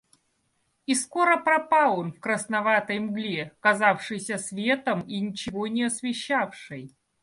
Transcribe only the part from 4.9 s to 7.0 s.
и ничего не освещавшей.